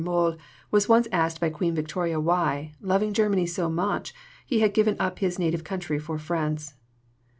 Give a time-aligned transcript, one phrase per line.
[0.03, 0.35] Mohl
[0.71, 5.19] was once asked by Queen Victoria why, loving Germany so much, he had given up
[5.19, 6.73] his native country for France.